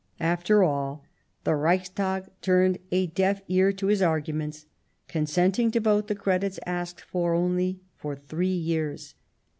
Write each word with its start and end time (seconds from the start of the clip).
After 0.19 0.63
all, 0.63 1.03
the 1.43 1.53
Reichstag 1.53 2.23
turned 2.41 2.79
a 2.91 3.05
deaf 3.05 3.39
ear 3.47 3.71
to 3.73 3.85
his 3.85 4.01
arguments, 4.01 4.65
consenting 5.07 5.69
to 5.69 5.79
vote 5.79 6.07
the 6.07 6.15
credits 6.15 6.59
asked 6.65 7.01
for 7.01 7.35
only 7.35 7.81
for 7.97 8.15
three 8.15 8.47
years. 8.47 9.13